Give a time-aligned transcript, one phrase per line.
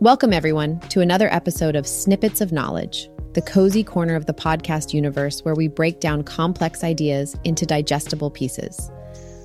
[0.00, 4.92] Welcome, everyone, to another episode of Snippets of Knowledge, the cozy corner of the podcast
[4.92, 8.90] universe where we break down complex ideas into digestible pieces.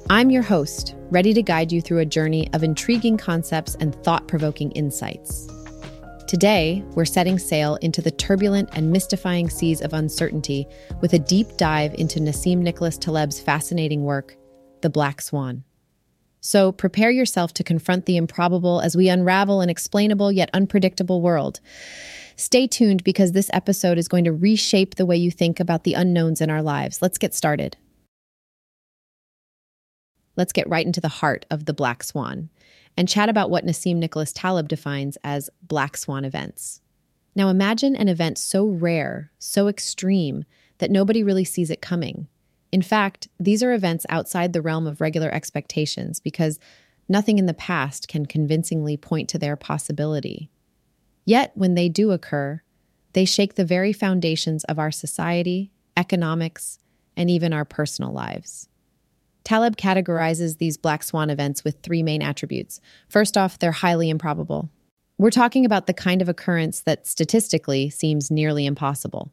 [0.09, 4.27] I'm your host, ready to guide you through a journey of intriguing concepts and thought
[4.27, 5.47] provoking insights.
[6.27, 10.67] Today, we're setting sail into the turbulent and mystifying seas of uncertainty
[10.99, 14.35] with a deep dive into Nassim Nicholas Taleb's fascinating work,
[14.81, 15.63] The Black Swan.
[16.41, 21.59] So prepare yourself to confront the improbable as we unravel an explainable yet unpredictable world.
[22.35, 25.93] Stay tuned because this episode is going to reshape the way you think about the
[25.93, 26.99] unknowns in our lives.
[27.01, 27.77] Let's get started.
[30.35, 32.49] Let's get right into the heart of the Black Swan
[32.97, 36.81] and chat about what Nassim Nicholas Taleb defines as Black Swan events.
[37.35, 40.43] Now imagine an event so rare, so extreme,
[40.79, 42.27] that nobody really sees it coming.
[42.71, 46.59] In fact, these are events outside the realm of regular expectations because
[47.09, 50.49] nothing in the past can convincingly point to their possibility.
[51.25, 52.61] Yet, when they do occur,
[53.13, 56.79] they shake the very foundations of our society, economics,
[57.17, 58.69] and even our personal lives.
[59.43, 62.79] Taleb categorizes these black swan events with three main attributes.
[63.09, 64.69] First off, they're highly improbable.
[65.17, 69.31] We're talking about the kind of occurrence that statistically seems nearly impossible.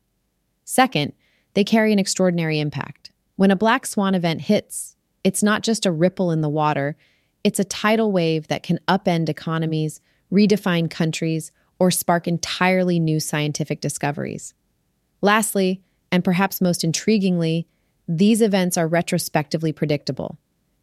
[0.64, 1.12] Second,
[1.54, 2.97] they carry an extraordinary impact.
[3.38, 6.96] When a black swan event hits, it's not just a ripple in the water,
[7.44, 10.00] it's a tidal wave that can upend economies,
[10.32, 14.54] redefine countries, or spark entirely new scientific discoveries.
[15.20, 17.66] Lastly, and perhaps most intriguingly,
[18.08, 20.36] these events are retrospectively predictable.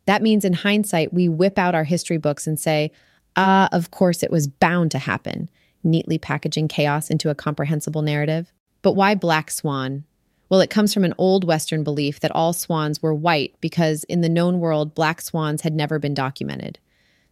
[0.05, 2.93] That means in hindsight, we whip out our history books and say,
[3.35, 5.49] ah, of course it was bound to happen,
[5.83, 8.53] neatly packaging chaos into a comprehensible narrative.
[8.81, 10.05] But why Black Swan?
[10.49, 14.21] Well, it comes from an old Western belief that all swans were white because in
[14.21, 16.79] the known world, black swans had never been documented.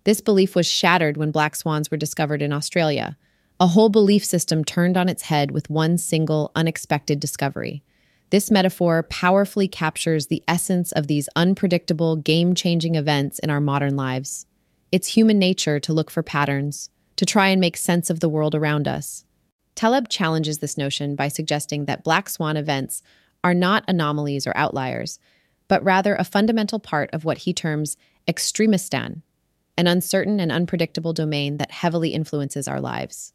[0.04, 3.18] This belief was shattered when black swans were discovered in Australia.
[3.60, 7.84] A whole belief system turned on its head with one single, unexpected discovery.
[8.32, 13.96] This metaphor powerfully captures the essence of these unpredictable, game changing events in our modern
[13.96, 14.48] lives.
[14.92, 18.56] It's human nature to look for patterns, to try and make sense of the world
[18.56, 19.24] around us.
[19.76, 23.02] Taleb challenges this notion by suggesting that black swan events
[23.44, 25.20] are not anomalies or outliers,
[25.68, 27.98] but rather a fundamental part of what he terms
[28.28, 29.22] extremistan,
[29.78, 33.34] an uncertain and unpredictable domain that heavily influences our lives.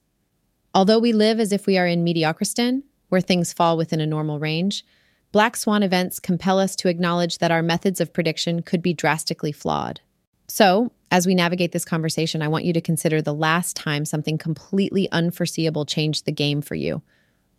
[0.75, 4.39] Although we live as if we are in mediocristan, where things fall within a normal
[4.39, 4.85] range,
[5.33, 9.53] black swan events compel us to acknowledge that our methods of prediction could be drastically
[9.53, 10.01] flawed.
[10.49, 14.39] So, as we navigate this conversation, I want you to consider the last time something
[14.39, 17.03] completely unforeseeable changed the game for you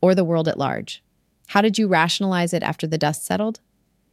[0.01, 1.03] or the world at large.
[1.47, 3.59] How did you rationalize it after the dust settled?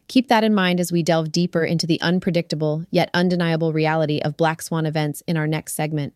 [0.09, 4.37] Keep that in mind as we delve deeper into the unpredictable yet undeniable reality of
[4.37, 6.15] black swan events in our next segment.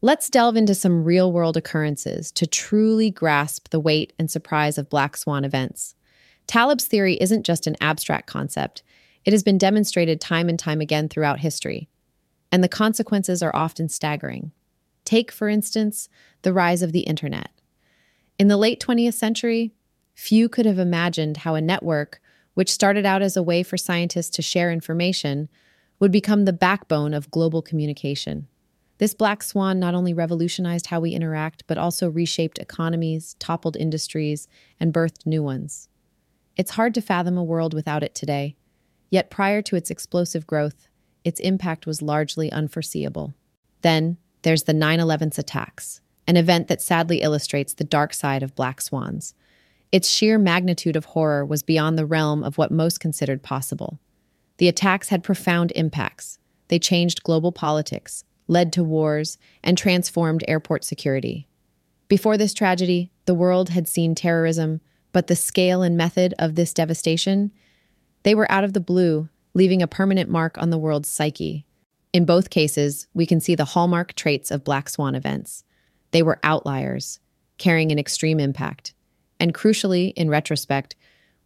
[0.00, 4.90] Let's delve into some real world occurrences to truly grasp the weight and surprise of
[4.90, 5.94] black swan events.
[6.46, 8.82] Taleb's theory isn't just an abstract concept,
[9.24, 11.88] it has been demonstrated time and time again throughout history
[12.50, 14.52] and the consequences are often staggering.
[15.04, 16.08] Take, for instance,
[16.42, 17.50] the rise of the internet.
[18.38, 19.72] In the late 20th century,
[20.14, 22.20] few could have imagined how a network,
[22.54, 25.48] which started out as a way for scientists to share information,
[25.98, 28.46] would become the backbone of global communication.
[28.98, 34.48] This black swan not only revolutionized how we interact, but also reshaped economies, toppled industries,
[34.80, 35.88] and birthed new ones.
[36.56, 38.56] It's hard to fathom a world without it today.
[39.10, 40.87] Yet prior to its explosive growth,
[41.28, 43.34] its impact was largely unforeseeable.
[43.82, 48.54] Then there's the 9 11's attacks, an event that sadly illustrates the dark side of
[48.54, 49.34] black swans.
[49.92, 54.00] Its sheer magnitude of horror was beyond the realm of what most considered possible.
[54.56, 56.38] The attacks had profound impacts.
[56.68, 61.46] They changed global politics, led to wars, and transformed airport security.
[62.08, 64.80] Before this tragedy, the world had seen terrorism,
[65.12, 67.52] but the scale and method of this devastation,
[68.22, 71.66] they were out of the blue leaving a permanent mark on the world's psyche.
[72.12, 75.64] In both cases, we can see the hallmark traits of black swan events.
[76.10, 77.20] They were outliers,
[77.58, 78.94] carrying an extreme impact.
[79.38, 80.96] And crucially, in retrospect,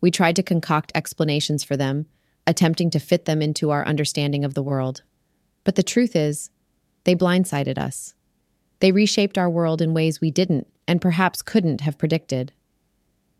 [0.00, 2.06] we tried to concoct explanations for them,
[2.46, 5.02] attempting to fit them into our understanding of the world.
[5.64, 6.50] But the truth is,
[7.04, 8.14] they blindsided us.
[8.80, 12.52] They reshaped our world in ways we didn't and perhaps couldn't have predicted.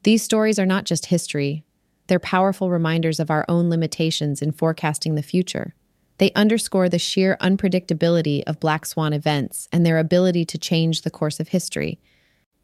[0.05, 1.65] These stories are not just history,
[2.07, 5.75] they're powerful reminders of our own limitations in forecasting the future.
[6.19, 11.11] They underscore the sheer unpredictability of black swan events and their ability to change the
[11.11, 11.99] course of history.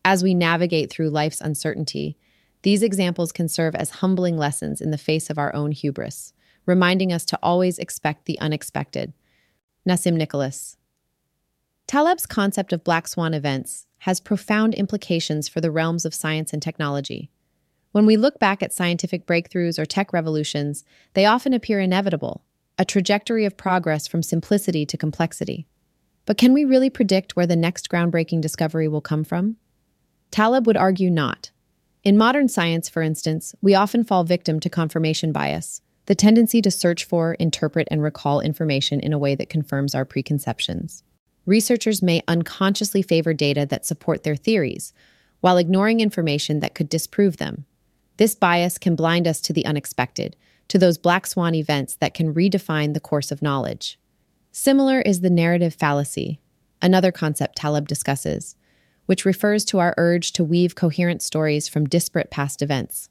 [0.05, 2.17] As we navigate through life's uncertainty,
[2.63, 6.33] these examples can serve as humbling lessons in the face of our own hubris,
[6.67, 9.13] reminding us to always expect the unexpected.
[9.89, 10.77] Nassim Nicholas.
[11.87, 16.61] Taleb's concept of black swan events has profound implications for the realms of science and
[16.61, 17.31] technology.
[17.99, 20.85] When we look back at scientific breakthroughs or tech revolutions,
[21.15, 22.45] they often appear inevitable,
[22.79, 25.67] a trajectory of progress from simplicity to complexity.
[26.25, 29.57] But can we really predict where the next groundbreaking discovery will come from?
[30.31, 31.51] Taleb would argue not.
[32.05, 36.71] In modern science, for instance, we often fall victim to confirmation bias, the tendency to
[36.71, 41.03] search for, interpret, and recall information in a way that confirms our preconceptions.
[41.47, 44.93] Researchers may unconsciously favor data that support their theories,
[45.41, 47.65] while ignoring information that could disprove them.
[48.19, 50.37] This bias can blind us to the unexpected,
[50.69, 53.99] to those black swan events that can redefine the course of knowledge.
[54.53, 56.41] Similar is the narrative fallacy,
[56.83, 58.57] another concept Taleb discusses,
[59.07, 63.09] which refers to our urge to weave coherent stories from disparate past events.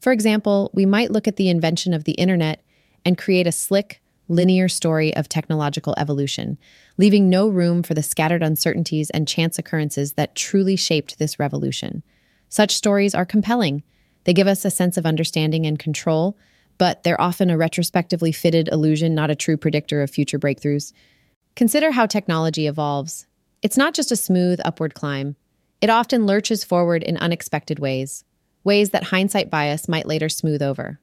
[0.00, 2.62] For example, we might look at the invention of the internet
[3.04, 6.58] and create a slick, linear story of technological evolution,
[6.98, 12.02] leaving no room for the scattered uncertainties and chance occurrences that truly shaped this revolution.
[12.48, 13.82] Such stories are compelling.
[14.26, 16.36] They give us a sense of understanding and control,
[16.78, 20.92] but they're often a retrospectively fitted illusion, not a true predictor of future breakthroughs.
[21.54, 23.28] Consider how technology evolves.
[23.62, 25.36] It's not just a smooth upward climb,
[25.80, 28.24] it often lurches forward in unexpected ways,
[28.64, 30.98] ways that hindsight bias might later smooth over.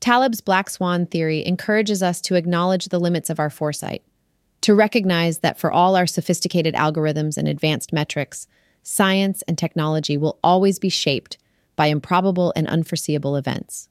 [0.00, 4.02] Taleb's black swan theory encourages us to acknowledge the limits of our foresight,
[4.62, 8.46] to recognize that for all our sophisticated algorithms and advanced metrics,
[8.82, 11.36] science and technology will always be shaped
[11.78, 13.88] by improbable and unforeseeable events.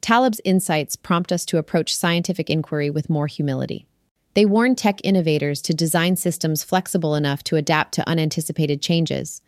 [0.00, 3.86] Taleb's insights prompt us to approach scientific inquiry with more humility.
[4.32, 9.42] They warn tech innovators to design systems flexible enough to adapt to unanticipated changes.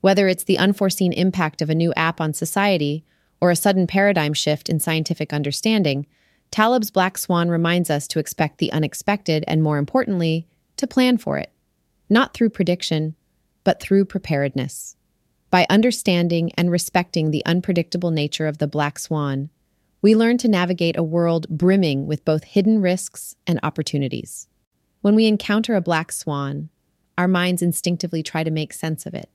[0.00, 3.04] Whether it's the unforeseen impact of a new app on society
[3.40, 6.08] or a sudden paradigm shift in scientific understanding,
[6.50, 11.38] Taleb's Black Swan reminds us to expect the unexpected and, more importantly, to plan for
[11.38, 11.52] it,
[12.10, 13.14] not through prediction,
[13.62, 14.96] but through preparedness.
[15.52, 19.50] By understanding and respecting the unpredictable nature of the black swan,
[20.00, 24.48] we learn to navigate a world brimming with both hidden risks and opportunities.
[25.02, 26.70] When we encounter a black swan,
[27.18, 29.28] our minds instinctively try to make sense of it.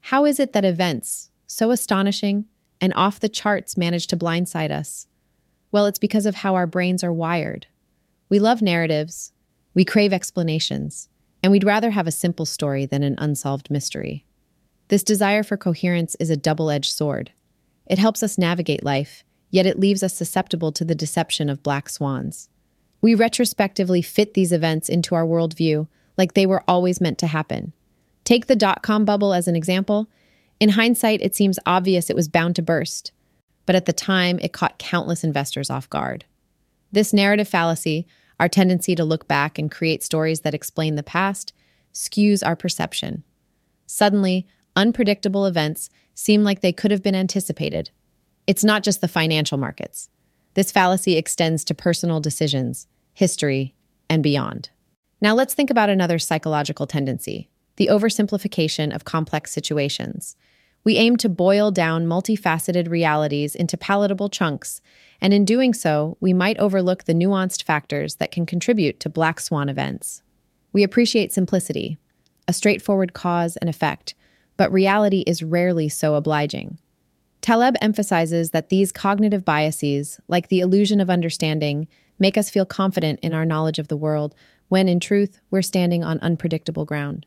[0.00, 2.46] How is it that events, so astonishing
[2.80, 5.06] and off the charts, manage to blindside us?
[5.70, 7.68] Well, it's because of how our brains are wired.
[8.28, 9.30] We love narratives,
[9.74, 11.08] we crave explanations,
[11.44, 14.24] and we'd rather have a simple story than an unsolved mystery.
[14.90, 17.32] This desire for coherence is a double edged sword.
[17.86, 21.88] It helps us navigate life yet it leaves us susceptible to the deception of black
[21.88, 22.48] swans.
[23.02, 27.72] We retrospectively fit these events into our worldview like they were always meant to happen.
[28.24, 30.08] Take the dot com bubble as an example.
[30.58, 33.12] In hindsight, it seems obvious it was bound to burst,
[33.64, 36.26] but at the time, it caught countless investors off guard.
[36.92, 38.06] This narrative fallacy,
[38.38, 41.54] our tendency to look back and create stories that explain the past,
[41.94, 43.24] skews our perception.
[43.86, 44.46] Suddenly,
[44.80, 47.90] unpredictable events seem like they could have been anticipated,
[48.46, 50.08] it's not just the financial markets.
[50.54, 53.74] This fallacy extends to personal decisions, history,
[54.08, 54.70] and beyond.
[55.20, 60.36] Now let's think about another psychological tendency the oversimplification of complex situations.
[60.84, 64.82] We aim to boil down multifaceted realities into palatable chunks,
[65.18, 69.40] and in doing so, we might overlook the nuanced factors that can contribute to black
[69.40, 70.22] swan events.
[70.74, 71.96] We appreciate simplicity,
[72.46, 74.14] a straightforward cause and effect,
[74.60, 76.76] but reality is rarely so obliging.
[77.40, 81.88] Taleb emphasizes that these cognitive biases, like the illusion of understanding,
[82.18, 84.34] make us feel confident in our knowledge of the world
[84.68, 87.24] when, in truth, we're standing on unpredictable ground.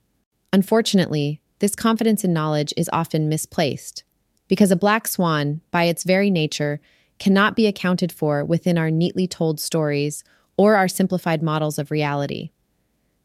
[0.54, 4.04] Unfortunately, this confidence in knowledge is often misplaced
[4.48, 6.80] because a black swan, by its very nature,
[7.18, 10.24] cannot be accounted for within our neatly told stories
[10.56, 12.52] or our simplified models of reality.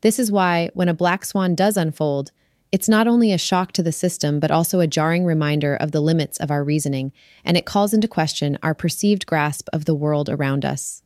[0.00, 2.33] This is why, when a black swan does unfold,
[2.71, 6.01] it's not only a shock to the system, but also a jarring reminder of the
[6.01, 7.13] limits of our reasoning,
[7.45, 11.03] and it calls into question our perceived grasp of the world around us.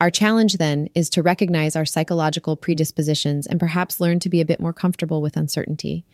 [0.00, 4.44] Our challenge then is to recognize our psychological predispositions and perhaps learn to be a
[4.44, 6.04] bit more comfortable with uncertainty.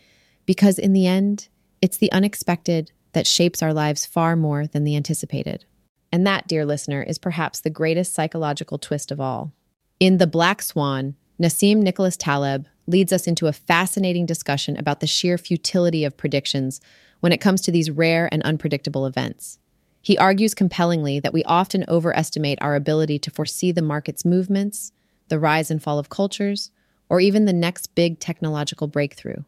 [0.45, 1.49] Because in the end,
[1.81, 5.65] it's the unexpected that shapes our lives far more than the anticipated.
[6.11, 9.53] And that, dear listener, is perhaps the greatest psychological twist of all.
[9.99, 15.07] In The Black Swan, Nassim Nicholas Taleb leads us into a fascinating discussion about the
[15.07, 16.81] sheer futility of predictions
[17.19, 19.59] when it comes to these rare and unpredictable events.
[20.01, 24.91] He argues compellingly that we often overestimate our ability to foresee the market's movements,
[25.27, 26.71] the rise and fall of cultures,
[27.09, 29.43] or even the next big technological breakthrough.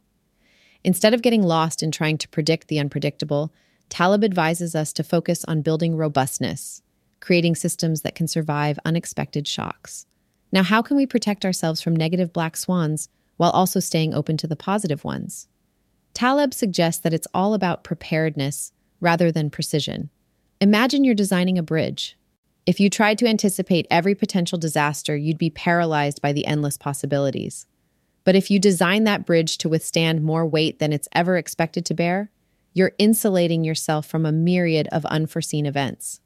[0.83, 3.53] Instead of getting lost in trying to predict the unpredictable,
[3.89, 6.81] Taleb advises us to focus on building robustness,
[7.19, 10.05] creating systems that can survive unexpected shocks.
[10.51, 13.09] Now, how can we protect ourselves from negative black swans
[13.41, 15.47] while also staying open to the positive ones.
[16.13, 20.11] Taleb suggests that it's all about preparedness rather than precision.
[20.59, 22.15] Imagine you're designing a bridge.
[22.67, 27.65] If you tried to anticipate every potential disaster, you'd be paralyzed by the endless possibilities.
[28.25, 31.95] But if you design that bridge to withstand more weight than it's ever expected to
[31.95, 32.29] bear,
[32.73, 36.21] you're insulating yourself from a myriad of unforeseen events.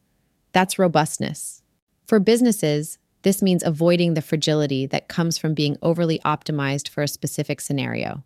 [0.52, 1.62] That's robustness.
[2.08, 7.08] For businesses, this means avoiding the fragility that comes from being overly optimized for a
[7.08, 8.24] specific scenario.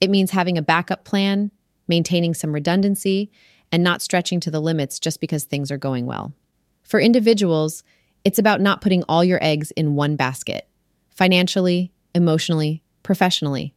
[0.00, 1.52] It means having a backup plan,
[1.86, 3.30] maintaining some redundancy,
[3.70, 6.32] and not stretching to the limits just because things are going well.
[6.82, 7.84] For individuals,
[8.24, 10.66] it's about not putting all your eggs in one basket
[11.10, 13.72] financially, emotionally, professionally.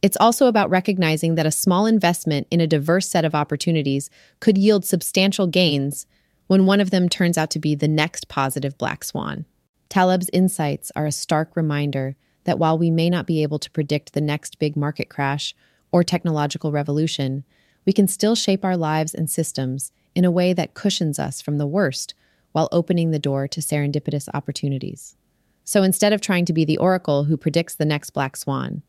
[0.00, 4.08] It's also about recognizing that a small investment in a diverse set of opportunities
[4.40, 6.06] could yield substantial gains
[6.46, 9.44] when one of them turns out to be the next positive black swan.
[9.92, 14.14] Taleb's insights are a stark reminder that while we may not be able to predict
[14.14, 15.54] the next big market crash
[15.92, 17.44] or technological revolution,
[17.84, 21.58] we can still shape our lives and systems in a way that cushions us from
[21.58, 22.14] the worst
[22.52, 25.14] while opening the door to serendipitous opportunities.
[25.62, 28.80] So instead of trying to be the oracle who predicts the next black swan,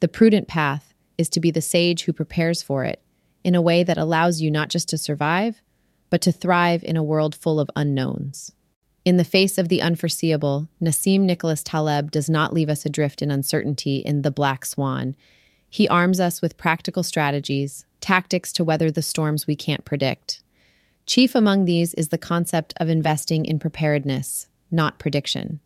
[0.00, 3.00] the prudent path is to be the sage who prepares for it
[3.44, 5.62] in a way that allows you not just to survive,
[6.10, 8.50] but to thrive in a world full of unknowns.
[9.08, 13.30] In the face of the unforeseeable, Nassim Nicholas Taleb does not leave us adrift in
[13.30, 15.16] uncertainty in The Black Swan.
[15.70, 20.42] He arms us with practical strategies, tactics to weather the storms we can't predict.
[21.06, 25.60] Chief among these is the concept of investing in preparedness, not prediction.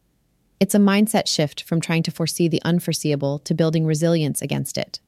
[0.61, 5.01] It's a mindset shift from trying to foresee the unforeseeable to building resilience against it.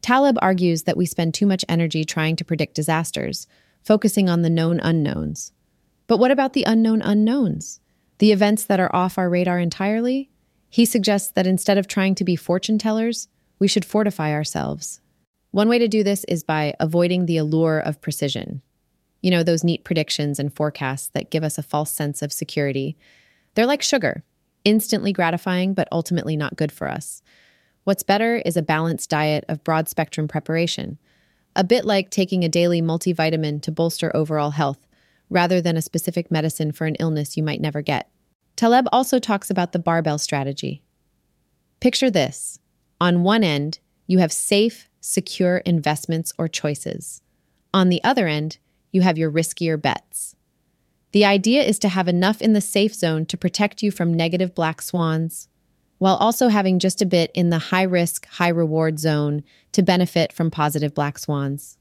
[0.00, 3.48] Taleb argues that we spend too much energy trying to predict disasters,
[3.82, 5.50] focusing on the known unknowns.
[6.06, 7.80] But what about the unknown unknowns?
[8.18, 10.30] The events that are off our radar entirely?
[10.68, 15.00] He suggests that instead of trying to be fortune tellers, we should fortify ourselves.
[15.50, 18.60] One way to do this is by avoiding the allure of precision.
[19.22, 22.96] You know, those neat predictions and forecasts that give us a false sense of security.
[23.54, 24.24] They're like sugar,
[24.64, 27.22] instantly gratifying, but ultimately not good for us.
[27.84, 30.98] What's better is a balanced diet of broad spectrum preparation,
[31.54, 34.86] a bit like taking a daily multivitamin to bolster overall health,
[35.30, 38.10] rather than a specific medicine for an illness you might never get.
[38.56, 40.82] Taleb also talks about the barbell strategy.
[41.80, 42.58] Picture this
[43.00, 47.20] on one end, you have safe, secure investments or choices.
[47.72, 48.58] On the other end,
[48.92, 50.36] you have your riskier bets.
[51.12, 54.54] The idea is to have enough in the safe zone to protect you from negative
[54.54, 55.48] black swans,
[55.98, 60.32] while also having just a bit in the high risk, high reward zone to benefit
[60.32, 61.78] from positive black swans.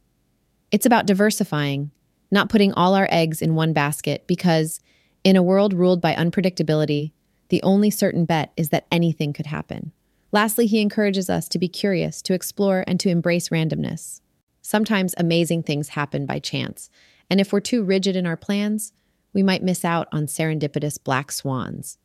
[0.71, 1.91] It's about diversifying,
[2.33, 4.79] not putting all our eggs in one basket, because
[5.23, 7.11] in a world ruled by unpredictability,
[7.49, 9.91] the only certain bet is that anything could happen.
[10.31, 14.19] Lastly, he encourages us to be curious, to explore, and to embrace randomness.
[14.63, 16.89] Sometimes amazing things happen by chance,
[17.29, 18.93] and if we're too rigid in our plans,
[19.31, 21.97] we might miss out on serendipitous black swans.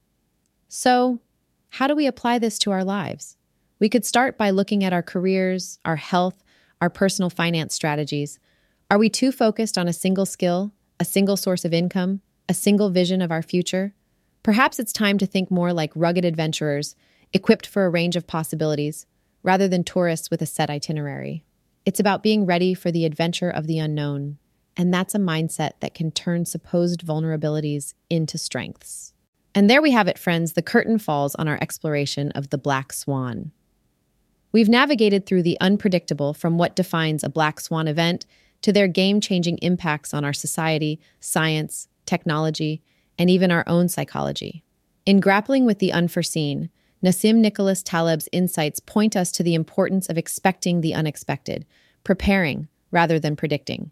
[0.69, 1.21] So,
[1.71, 3.37] how do we apply this to our lives?
[3.79, 6.43] We could start by looking at our careers, our health,
[6.81, 8.39] our personal finance strategies.
[8.90, 12.88] Are we too focused on a single skill, a single source of income, a single
[12.88, 13.92] vision of our future?
[14.42, 16.97] Perhaps it's time to think more like rugged adventurers,
[17.35, 19.04] equipped for a range of possibilities,
[19.42, 21.45] rather than tourists with a set itinerary.
[21.85, 24.38] It's about being ready for the adventure of the unknown.
[24.75, 29.12] And that's a mindset that can turn supposed vulnerabilities into strengths.
[29.54, 30.54] And there we have it, friends.
[30.54, 33.52] The curtain falls on our exploration of the black swan.
[34.50, 38.25] We've navigated through the unpredictable from what defines a black swan event
[38.62, 42.83] to their game changing impacts on our society, science, technology,
[43.19, 44.65] and even our own psychology.
[45.07, 46.71] In grappling with the unforeseen,
[47.03, 51.65] Nassim Nicholas Taleb's insights point us to the importance of expecting the unexpected,
[52.03, 53.91] preparing rather than predicting.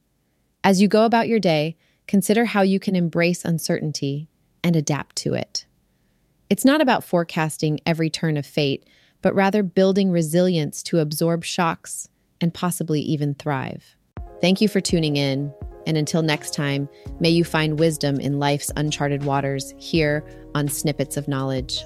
[0.64, 1.76] As you go about your day,
[2.08, 4.28] consider how you can embrace uncertainty
[4.64, 5.66] and adapt to it.
[6.50, 8.84] It's not about forecasting every turn of fate,
[9.22, 12.08] but rather building resilience to absorb shocks
[12.40, 13.96] and possibly even thrive.
[14.40, 15.52] Thank you for tuning in.
[15.86, 16.88] And until next time,
[17.20, 21.84] may you find wisdom in life's uncharted waters here on Snippets of Knowledge.